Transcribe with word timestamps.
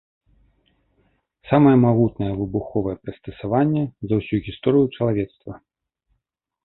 Самае 1.49 1.73
магутнае 1.85 2.31
выбуховае 2.39 2.95
прыстасаванне 3.03 3.83
за 4.09 4.13
ўсю 4.23 4.35
гісторыю 4.49 4.85
чалавецтва. 4.97 5.53